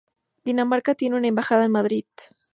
Dinamarca 0.43 0.95
tiene 0.95 1.15
una 1.17 1.27
embajada 1.27 1.65
en 1.65 1.71
Madrid. 1.73 2.05